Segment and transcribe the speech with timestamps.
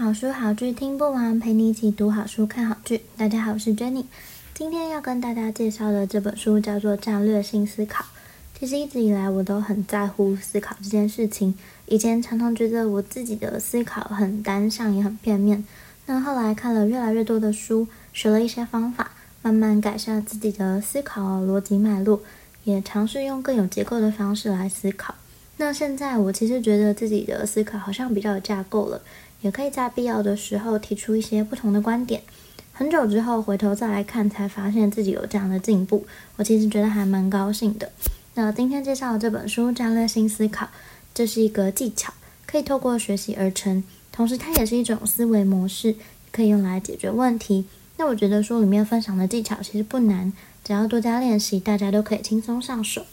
[0.00, 3.02] 好书好剧听不完，陪你一起读好书看好剧。
[3.18, 4.06] 大家好，我是 Jenny，
[4.54, 8.02] 今天要跟大家介绍的这本书叫做《战略性思考》。
[8.58, 11.54] 其实一直以来我都很在乎思考这件事情，
[11.84, 15.62] 以前常常觉得我自己的思考很单向，也很片面。
[16.06, 19.10] 那后来看了越来越多的书，学了一些方法，
[19.42, 22.22] 慢慢改善自己的思考逻辑脉络，
[22.64, 25.14] 也尝试用更有结构的方式来思考。
[25.58, 29.02] 那现在我其实觉得自己的思考好像比较有架构了。
[29.40, 32.22] 也可以在必要的时候提出一些不同的观点。
[32.72, 37.92] 很久之后回头再来看，才发现自己有这样的进步，我其实觉得还蛮高兴的。
[38.34, 40.66] 那今天介绍的这本书《战略性思考》，
[41.12, 42.14] 这是一个技巧，
[42.46, 45.96] 可以透过学习而成，同时它也是一种思维模式，
[46.32, 47.66] 可以用来解决问题。
[47.98, 50.32] 那我觉得书里面分享的技巧其实不难，
[50.64, 53.04] 只要多加练习，大家都可以轻松上手。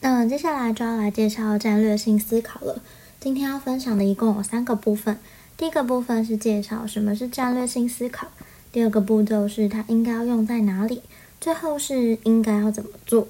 [0.00, 2.82] 那接下来就要来介绍战略性思考了。
[3.24, 5.18] 今天要分享的一共有三个部分。
[5.56, 8.28] 第一个部分是介绍什么是战略性思考，
[8.70, 11.00] 第二个步骤是它应该要用在哪里，
[11.40, 13.26] 最后是应该要怎么做。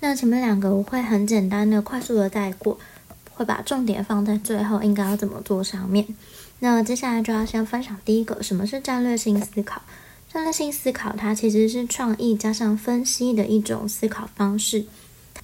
[0.00, 2.76] 那前面两个我会很简单的、快速的带过，
[3.34, 6.04] 会把重点放在最后应该要怎么做上面。
[6.58, 9.80] 那接下来就要先分享第一个，什么是战略性思考？
[10.28, 14.86] 战略性思考它其实是创意加上分析的一种思考方式，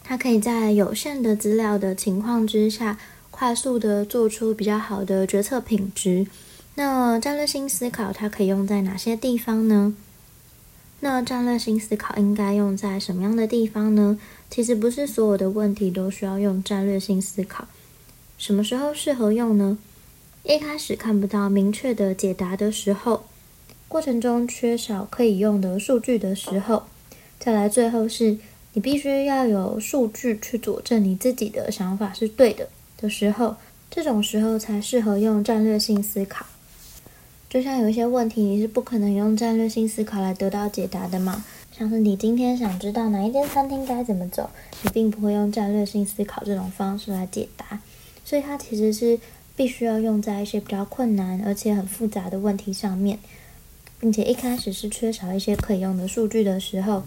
[0.02, 2.98] 它可以在有限的资料的情况之下，
[3.36, 6.24] 快速的做出比较好的决策品质。
[6.76, 9.92] 那战略性思考它可以用在哪些地方呢？
[11.00, 14.20] 那战略性思考应该用在什么样的地方呢？
[14.48, 17.66] 其实不是所有的问题都需要用战略性思考。
[18.38, 19.78] 什么时候适合用呢？
[20.44, 23.24] 一开始看不到明确的解答的时候，
[23.88, 26.84] 过程中缺少可以用的数据的时候，
[27.40, 28.38] 再来最后是
[28.74, 32.68] 你必须要有数据去佐证你自己的想法是对的。
[33.04, 33.54] 的时候，
[33.90, 36.46] 这种时候才适合用战略性思考。
[37.50, 41.44] 就像有一些问题，你是不可能用战略性思考来得到解答的嘛。
[41.70, 44.48] 像是你今天想知道哪一间餐厅该怎么走，
[44.82, 47.78] 你并不会用战略性思考这种方式来解答。
[48.24, 49.20] 所以它其实是
[49.54, 53.18] 必须要用在一些比较困难而且很复杂的问题上面，
[54.00, 57.02] 并且一开始是缺少一些可以用的数据的时候，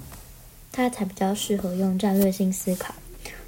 [0.72, 2.94] 它才比较适合用战略性思考。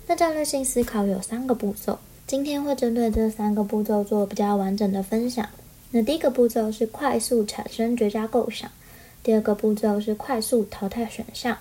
[0.07, 1.99] 那战略性思考有三个步骤。
[2.29, 5.49] 今天会针对这三个步骤做比较完整的分享。
[5.89, 8.69] 那第一个步骤是快速产生绝佳构想，
[9.23, 11.57] 第二个步骤是快速淘汰选项，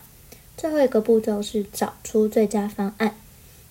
[0.58, 3.14] 最后一个步骤是找出最佳方案。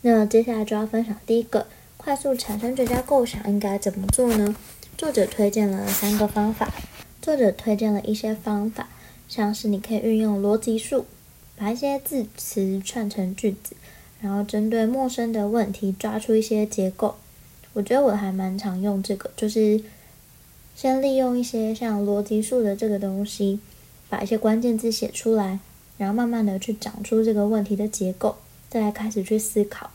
[0.01, 4.55] 那接下来就要分享第一个，快速产生绝佳构想应该怎么做呢？
[4.97, 6.73] 作者推荐了三个方法。
[7.21, 8.89] 作者推荐了一些方法，
[9.27, 11.05] 像是你可以运用逻辑术，
[11.55, 13.75] 把一些字词串成句子。
[14.21, 17.15] 然后针对陌生的问题抓出一些结构，
[17.73, 19.81] 我觉得我还蛮常用这个，就是
[20.75, 23.59] 先利用一些像逻辑术的这个东西，
[24.09, 25.59] 把一些关键字写出来，
[25.97, 28.35] 然后慢慢的去讲出这个问题的结构，
[28.69, 29.91] 再来开始去思考。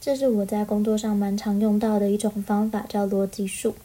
[0.00, 3.76] 这是我在工作上蛮常用到的一种方法，叫逻辑术。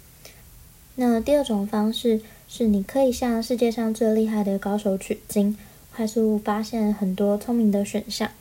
[0.96, 5.56] 那第二种方式是，你可以向世界上最厉害的高手取经，
[5.96, 8.32] 快速发现很多聪明的选项。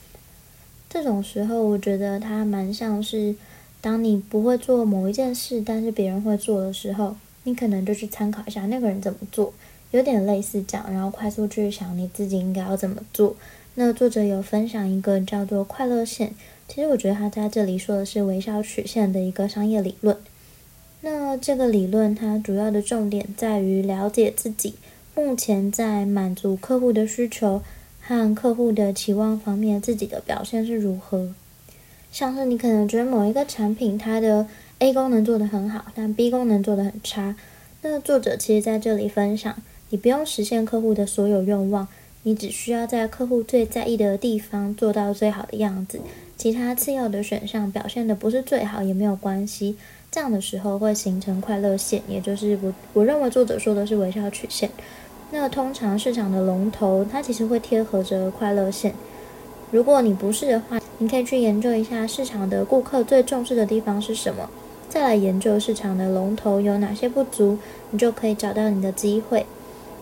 [0.96, 3.34] 这种时候，我觉得它蛮像是，
[3.82, 7.14] 当你不会做某一件事，但是别人会做的时候，
[7.44, 9.52] 你可能就去参考一下那个人怎么做，
[9.90, 13.36] 有点类似这样，然后快速去想你自己应该要怎么做。
[13.74, 16.32] 那作者有分享一个叫做快乐线，
[16.66, 20.16] 其实我觉得他在这里说的是微笑曲线的一个商业理论。
[21.02, 24.76] 那这个理论它主要的重点在于了解自己
[25.14, 27.60] 目前在满足客户的需求。
[28.06, 31.34] 和客户的期望方面，自己的表现是如何？
[32.12, 34.46] 像是你可能觉得某一个产品它的
[34.78, 37.34] A 功能做得很好，但 B 功能做得很差。
[37.82, 39.56] 那作者其实在这里分享，
[39.90, 41.88] 你不用实现客户的所有愿望，
[42.22, 46.00] 你只需要在客户最在意的地方做到最好的样子，
[46.36, 49.76] 其他次要的选项表现得不是最好也没有关系。
[50.12, 54.70] 这样的时候会形成快乐线，也就是我我认为作者说的是微笑曲线。
[55.30, 58.94] 那通常市场的龙头，它其实会贴合着快乐线。
[59.70, 64.48] 如果你不是的话，你可以去研究一下市场的顾客最重视的地方是什么，
[64.88, 67.58] 再来研究市场的龙头有哪些不足，
[67.90, 69.44] 你就可以找到你的机会。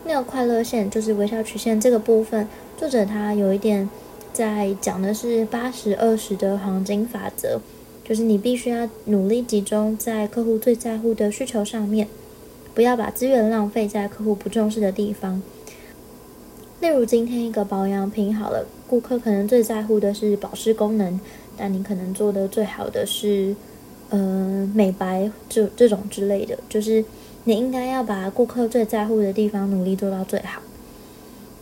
[0.04, 3.88] 那个快乐线就是微笑曲线这个部分，作者他有一点
[4.34, 7.58] 在讲的是八十二十的黄金法则，
[8.04, 12.06] 就是你必须要努力集中在客户最在乎的需求上面，
[12.74, 15.40] 不要把资源浪费在客户不重视的地方。
[16.80, 21.18] 例如今天一个保养品好了，顾客可能最在乎的是保湿功能，
[21.56, 23.54] 但你可能做的最好的是，
[24.10, 27.04] 呃，美白这这种之类的，就是。
[27.46, 30.62] 你应该要把顾客最在乎的地方努力做到最好，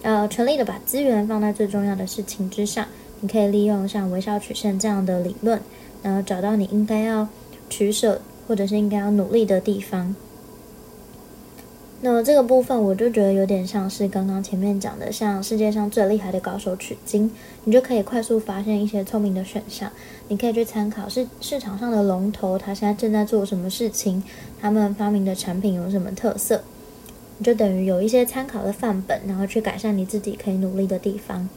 [0.03, 2.87] 呃，全力的把资源放在最重要的事情之上。
[3.21, 5.61] 你可以利用像微笑曲线这样的理论，
[6.01, 7.27] 然后找到你应该要
[7.69, 10.15] 取舍或者是应该要努力的地方。
[12.05, 17.31] 那么这个部分我就觉得有点像是刚刚前面讲的，像世界上最厉害的高手取经，
[17.63, 19.89] 你就可以快速发现一些聪明的选项。
[20.27, 24.21] 你可以去参考市市场上的龙头，他现在正在做什么事情，
[24.61, 26.65] 他们发明的产品有什么特色，
[27.39, 31.49] 你就等于有一些参考的范本，然后去改善你自己可以努力的地方。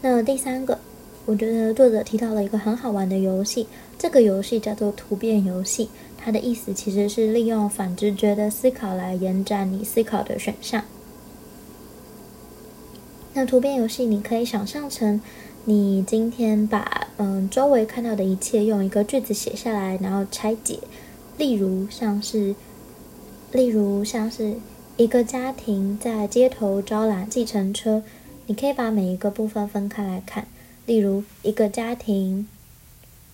[0.00, 0.76] 那第三个，
[1.24, 5.88] 我觉得作者提到了一个很好玩的游戏，这个游戏叫做突变游戏。
[6.24, 10.84] 它的意思其实是利用反直觉的思考来延展你思考的选项。
[13.34, 15.20] 那图片游戏，你可以想象成
[15.64, 20.78] 你今天把嗯周围看到的一切用一个句子写下来，然后拆解。
[21.36, 22.54] 例如像是，
[23.50, 24.54] 例如像是
[24.96, 28.04] 一个家庭在街头招揽计程车，
[28.46, 30.46] 你可以把每一个部分分开来看。
[30.86, 32.46] 例如一个家庭，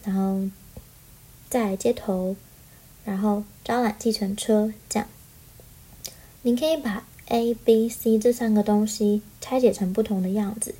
[0.04, 0.48] 然后
[1.50, 2.34] 在街头。
[3.08, 5.08] 然后招揽计程车，这样，
[6.42, 10.74] 你可以把 A、B、C 这三个东西拆解成不同的样子，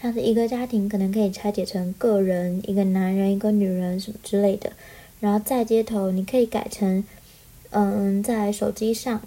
[0.00, 4.72] 像是一个家庭可能可以拆解成个人、一个男人、一个女人什么之类的。
[5.20, 7.04] 然后在街头，你可以改成，
[7.68, 9.20] 嗯，在手机上，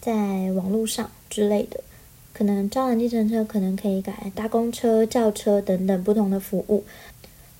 [0.00, 1.80] 在网络上之类的。
[2.32, 6.84] 可能招揽计程车，可能可以改搭公车、轿车等等不同的服务。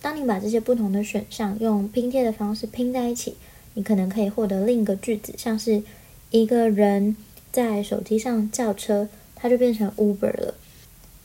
[0.00, 3.36] 当你把这些不同的选项用拼贴的方式拼在一起。
[3.78, 5.84] 你可能可以获得另一个句子，像是
[6.32, 7.16] 一个人
[7.52, 10.54] 在手机上叫车，它就变成 Uber 了。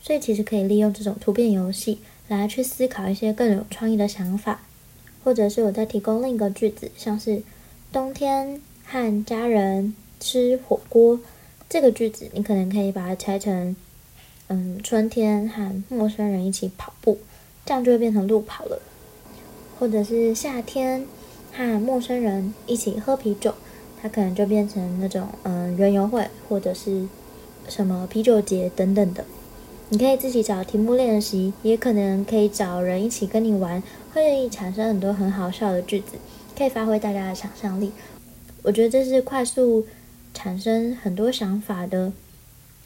[0.04, 1.98] 所以其实可以利用这种图片游戏
[2.28, 4.62] 来去思考一些更有创意的想法，
[5.24, 7.42] 或者是我再提供另一个句子，像是
[7.92, 11.20] 冬天和家人吃火锅
[11.68, 13.76] 这个句子，你可能可以把它拆成
[14.50, 17.18] 嗯，春天和陌生人一起跑步，
[17.66, 18.80] 这样就会变成路跑了，
[19.80, 21.04] 或者是夏天。
[21.56, 23.54] 和陌生人一起喝啤酒，
[24.02, 27.08] 它可能就变成那种嗯园游会或者是
[27.70, 29.24] 什么啤酒节等等的。
[29.90, 36.14] 你可以自己找题目练习，也可能可以找人一起跟你玩，会产生很多很好笑的句子，
[36.58, 37.92] 可以发挥大家的想象力。
[38.64, 39.86] 我觉得这是快速
[40.34, 42.12] 产生很多想法的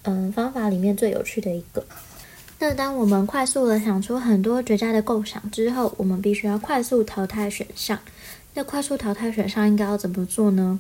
[0.04, 1.86] 嗯方法里面最有趣的一个。
[2.60, 7.98] 那当我们快速的想出很多绝佳的构想之后，我们必须要快速淘汰选项。
[8.58, 10.80] 那快速淘汰选项应该要怎么做呢？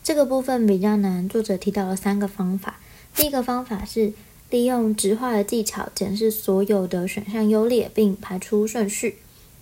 [0.00, 2.78] 这个部分比较难，作者提到了三个方法。
[3.16, 4.12] 第一个方法是
[4.48, 9.16] 利用直化的技巧检视所有的选项优劣，并排出顺序。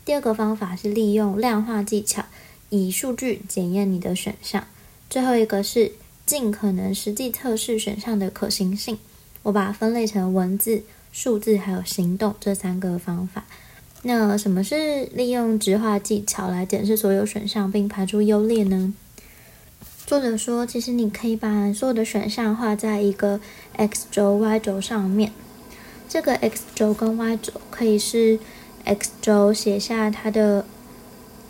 [0.04, 2.26] 第二个方法是利用量化技巧，
[2.68, 4.66] 以数据检验你的选项。
[5.08, 5.92] 最后一个是
[6.26, 8.98] 尽可能实际测试选项的可行性。
[9.44, 10.82] 我把它分类成文字、
[11.12, 13.46] 数字还有行动这三个方法。
[14.02, 18.94] 那什么是利用直化技巧来检视所有选项并排出优劣呢？
[20.06, 23.40] 作者说，其实你可以把所有的选项画在一个
[23.74, 25.32] x 轴、y 轴上面。
[26.08, 28.38] 这个 x 轴跟 y 轴可以是
[28.84, 30.64] x 轴写下它的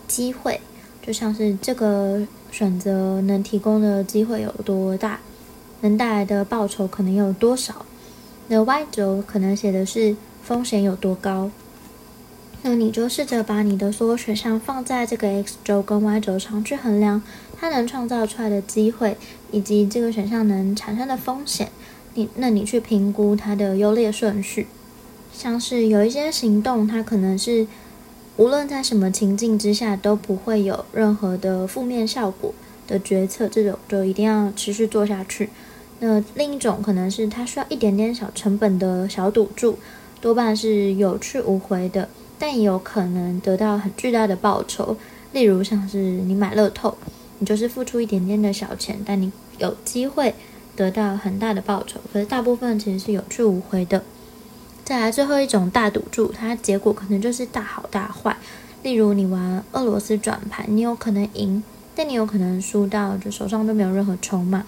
[0.09, 0.61] 机会，
[1.01, 5.21] 就像是这个选择能提供的机会有多大，
[5.83, 7.85] 能带来的报酬可能有多少。
[8.49, 11.51] 那 y 轴可能写的是风险有多高。
[12.63, 17.23] 那你就试着把你的所有选项放在这个 x 轴跟 y 轴上去衡量
[17.59, 19.17] 它能创造出来的机会，
[19.53, 21.71] 以及这个选项能产生的风险。
[22.15, 24.67] 你那你去评估它的优劣顺序。
[25.33, 27.67] 像是有一些行动，它可能是
[28.37, 32.53] 无论在什么情境之下都不会有任何的负面效果
[32.89, 35.49] 的决策，这种就一定要持续做下去。
[36.01, 39.79] 那另一种可能是它需要一点点小成本的小赌注，
[40.21, 42.09] 多半是有去无回的。
[42.39, 44.97] 但也有可能得到很巨大的报酬，
[45.33, 46.97] 例如像是你买乐透，
[47.39, 50.35] 你就是付出一点点的小钱，但你有机会
[50.77, 51.99] 得到很大的报酬。
[52.13, 54.03] 可是大部分其实是有去无回的。
[54.85, 58.37] 再来最后一种大赌注，它结果可能就是大好大坏，
[58.83, 61.63] 例如你玩俄罗斯转盘，你有可能赢，
[61.95, 64.65] 但你有可能输到就手上都没有任何筹码。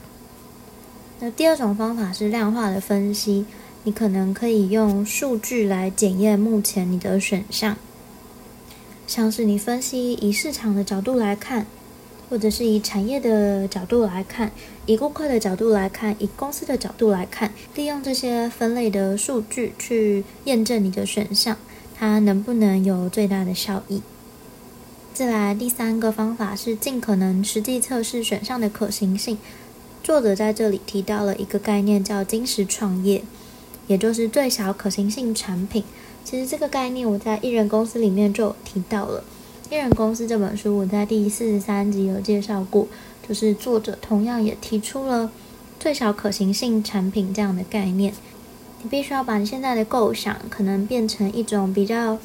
[1.21, 3.47] 那第二种方法是量化的分析，
[3.84, 7.76] 你可能可以用数据来检验目前你的选项，
[9.06, 11.66] 像是你分析以市场的角度来看，
[12.28, 14.52] 或者是以产业的角度来看，
[14.84, 21.56] 以顾客的角度来看，以公司的角度来看，利用这些分类的数据去验证你的选项，
[21.99, 24.02] 它能不能有最大的效益。
[25.14, 29.38] 再来第三个方法是尽可能实际测试选项的可行性。
[30.02, 33.22] 作者在这里提到了一个概念，叫“精实创业”，
[33.90, 35.82] 也就是最小可行性产品。
[36.25, 39.25] 其实这个概念我在《一人公司》里面就提到了，
[39.75, 42.87] 《一人公司》这本书我在第四十三集有介绍过，
[43.28, 45.32] 就是作者同样也提出了
[45.80, 48.14] 最小可行性产品这样的概念。
[48.85, 52.16] 你必须要把你现在的构想可能变成一种比较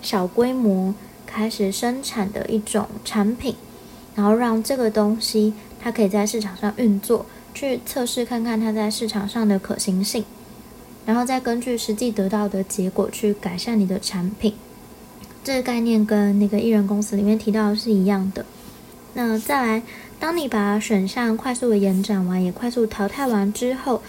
[0.00, 0.94] 小规模
[1.26, 3.54] 开始生产的一种产品，
[4.14, 5.52] 然后让这个东西。
[5.84, 10.24] 它可以在市场上运作，去测试看看它在市场上的可行性，
[11.04, 14.54] 然后再根据实际得到的结果去改善你的产品。
[15.44, 18.44] 这个概念跟那个艺人公司里面提到的是一样的。
[19.14, 19.82] 那再来，
[20.18, 24.00] 当你把选项快速的延展完，也快速淘汰完之后，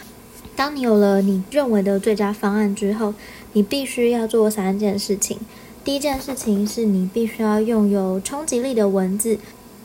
[0.55, 3.13] 当你有了你认为的最佳方案之后，
[3.53, 5.39] 你必须要做三件事情。
[5.83, 9.37] 第一件事情是你必须要用有冲击力的文字，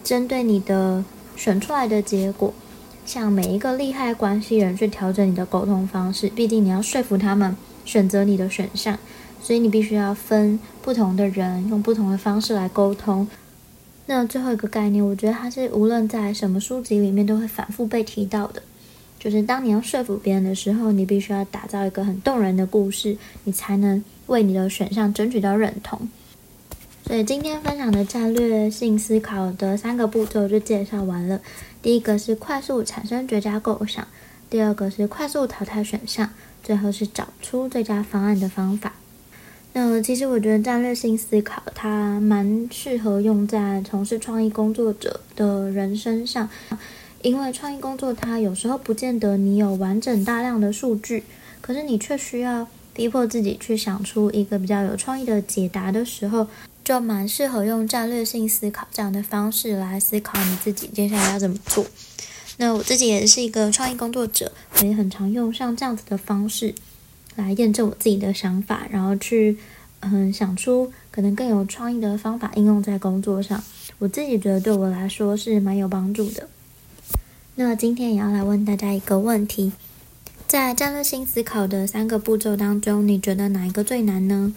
[0.03, 1.05] 针对你的。
[1.39, 2.53] 选出来的结果，
[3.09, 6.29] 向每一个利害关系人去调整你的沟通方式。
[6.29, 8.99] 毕竟你要说服他们选择你的选项，
[9.43, 13.27] 所以你必须要分不同的人，用不同的方式来沟通。
[14.05, 18.63] 那最后一个概念，我觉得它是无论在什么书籍里面都会反复被提到的，
[19.19, 26.07] 就是当你要说服别人的时候，你必须要打造一个很动人的故事，你才能为你的选项争取到认同。
[27.09, 31.41] 所以今天分享的战略性思考的三个步骤就介绍完了。
[31.81, 34.07] 第一个是快速产生绝佳构想，
[34.51, 36.29] 第二个是快速淘汰选项，
[36.63, 38.93] 最后是找出最佳方案的方法。
[39.73, 46.47] 那其实我觉得战略性思考它蛮适合用在从事创意工作者的人身上，
[47.23, 51.25] 因为创意工作它有时候不见得你有完整大量的数据，
[51.63, 56.47] 可是你却需要逼迫自己去想出一个比较有创意的解答的时候。
[56.89, 61.85] 就蛮适合用战略性思考这样的方式来思考你自己接下来要怎么做。
[62.57, 66.75] 那我自己也是一个创意工作者，我也很常用像这样子的方式
[67.37, 69.59] 来验证我自己的想法，然后去
[70.01, 73.63] 嗯想出可能更有创意的方法应用在工作上。
[73.99, 76.49] 我自己觉得对我来说是蛮有帮助的。
[77.57, 79.73] 那今天也要来问大家一个问题：
[80.47, 84.55] 在战略性思考的三个步骤当中，你觉得哪一个最难呢？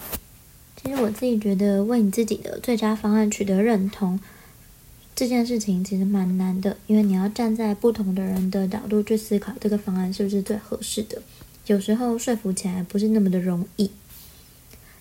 [0.82, 4.18] 其实我自己觉得，为你自己的最佳方案取得认同
[5.14, 11.22] 这件事情其实蛮难的，因为你要站在不同的人的角度去思考这个方案是不是最合适的，
[11.66, 13.90] 有时候说服起来不是那么的容易。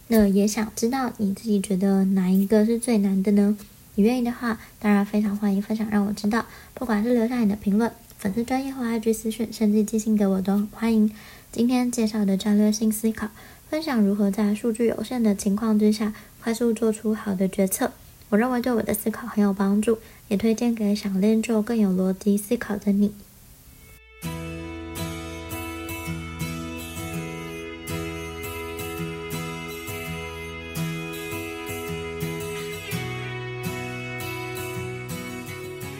[0.08, 3.58] 那也想知道你自己觉得哪一个是最难的呢？
[3.96, 11.12] 你愿意的话，当然非常欢迎分享让我知道，不管是留下你的评论、粉丝专业或 IG 私讯，甚至寄信给我都很欢迎。
[11.52, 13.30] 今天介绍的战略性思考。
[13.72, 16.13] 分享如何在数据有限的情况之下
[16.44, 17.90] 快速做出好的决策，
[18.28, 19.98] 我认为对我的思考很有帮助，
[20.28, 23.13] 也推荐给想练就更有逻辑思考的你。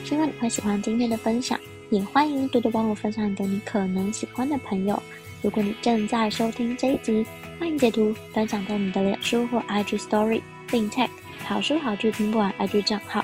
[0.04, 1.58] 希望你会喜欢今天的分享，
[1.90, 5.02] 也欢迎多多帮我分享给你可能喜欢的朋友。
[5.42, 7.26] 如果你正在收听这一集，
[7.62, 11.08] 欢迎截图分享到你的脸书或 IG Story，并 tag
[11.46, 13.24] 好书好剧听不完 IG 账号。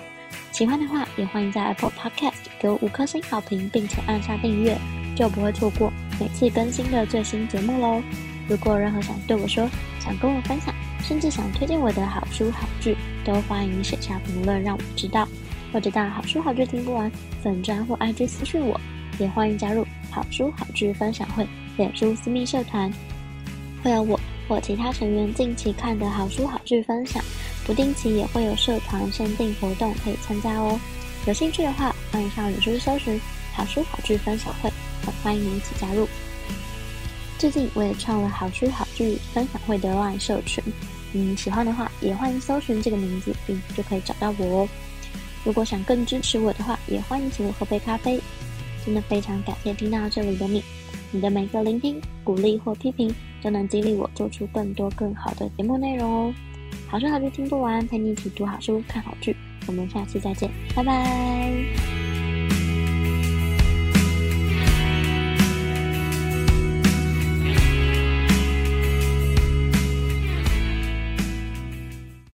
[0.52, 4.78] 喜欢的话，也欢迎在 Apple Podcast 给我五颗星好评，并且按下订阅，
[5.16, 8.00] 就不会错过每次更新的最新节目喽。
[8.48, 9.68] 如果任何想对我说、
[10.00, 15.28] 想跟我分享，甚至想推荐我的好书好剧，都欢迎写下评论让我知道，
[15.74, 18.80] 或者到好书好剧听不完粉专或 IG 私讯我，
[19.18, 21.48] 也欢迎加入好书好剧分享会。
[21.76, 22.92] 脸书私密社团
[23.84, 27.24] 会有我或其他成员近期看的好书好剧分享，
[27.66, 30.80] 不定期也会有社团限定活动可以参加哦。
[31.26, 33.20] 有兴趣的话，欢迎上脸书搜寻
[33.54, 34.72] “好书好剧分享会”，
[35.06, 36.08] 很欢迎你一起加入。
[37.38, 40.64] 最近我也创了好书好剧分享会的 LINE 社群，
[41.14, 44.70] 嗯，喜欢的话也欢迎搜寻这个名字，并就可以找到我哦。
[45.44, 48.20] 如果想更支持我的话，也欢迎请我喝杯咖啡。
[48.86, 50.64] 真的非常感谢听到这里的你。
[51.12, 56.34] 你的每个聆听、鼓励或批评，都能激励我做出更多更好的节目内容哦。
[56.88, 59.36] 好书好剧听不完，陪你一起读好书、看好剧。
[59.68, 61.97] 我们下期再见，拜拜。